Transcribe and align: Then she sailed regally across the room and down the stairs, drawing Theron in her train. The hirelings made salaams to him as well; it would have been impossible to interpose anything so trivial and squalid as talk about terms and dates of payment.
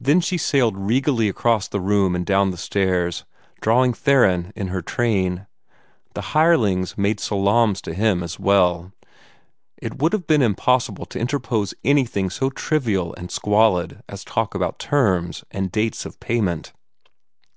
Then 0.00 0.20
she 0.20 0.38
sailed 0.38 0.76
regally 0.78 1.28
across 1.28 1.66
the 1.66 1.80
room 1.80 2.14
and 2.14 2.24
down 2.24 2.52
the 2.52 2.56
stairs, 2.56 3.24
drawing 3.60 3.92
Theron 3.92 4.52
in 4.54 4.68
her 4.68 4.82
train. 4.82 5.48
The 6.14 6.26
hirelings 6.32 6.96
made 6.96 7.18
salaams 7.18 7.80
to 7.82 7.92
him 7.92 8.22
as 8.22 8.38
well; 8.38 8.92
it 9.76 10.00
would 10.00 10.12
have 10.12 10.28
been 10.28 10.42
impossible 10.42 11.06
to 11.06 11.18
interpose 11.18 11.74
anything 11.82 12.30
so 12.30 12.50
trivial 12.50 13.12
and 13.16 13.32
squalid 13.32 14.00
as 14.08 14.22
talk 14.22 14.54
about 14.54 14.78
terms 14.78 15.42
and 15.50 15.72
dates 15.72 16.06
of 16.06 16.20
payment. 16.20 16.72